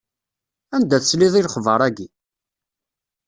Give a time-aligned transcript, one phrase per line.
[0.75, 2.07] Anda tesliḍ i lexber-ayi?